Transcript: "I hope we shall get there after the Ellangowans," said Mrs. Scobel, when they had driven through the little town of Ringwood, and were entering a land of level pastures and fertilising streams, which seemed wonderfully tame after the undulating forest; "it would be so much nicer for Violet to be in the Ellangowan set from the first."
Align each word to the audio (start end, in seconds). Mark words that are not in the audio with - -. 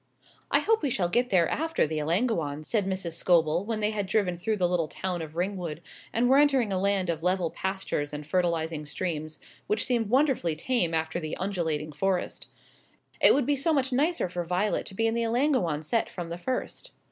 "I 0.49 0.61
hope 0.61 0.81
we 0.81 0.89
shall 0.89 1.09
get 1.09 1.29
there 1.29 1.47
after 1.47 1.85
the 1.85 1.99
Ellangowans," 1.99 2.65
said 2.67 2.87
Mrs. 2.87 3.13
Scobel, 3.13 3.63
when 3.65 3.81
they 3.81 3.91
had 3.91 4.07
driven 4.07 4.35
through 4.35 4.57
the 4.57 4.67
little 4.67 4.87
town 4.87 5.21
of 5.21 5.35
Ringwood, 5.35 5.79
and 6.11 6.27
were 6.27 6.39
entering 6.39 6.73
a 6.73 6.79
land 6.79 7.11
of 7.11 7.21
level 7.21 7.51
pastures 7.51 8.11
and 8.11 8.25
fertilising 8.25 8.87
streams, 8.87 9.39
which 9.67 9.85
seemed 9.85 10.09
wonderfully 10.09 10.55
tame 10.55 10.95
after 10.95 11.19
the 11.19 11.37
undulating 11.37 11.91
forest; 11.91 12.47
"it 13.21 13.35
would 13.35 13.45
be 13.45 13.55
so 13.55 13.73
much 13.73 13.93
nicer 13.93 14.27
for 14.27 14.43
Violet 14.43 14.87
to 14.87 14.95
be 14.95 15.05
in 15.05 15.13
the 15.13 15.21
Ellangowan 15.23 15.83
set 15.83 16.09
from 16.09 16.29
the 16.29 16.37
first." 16.39 16.93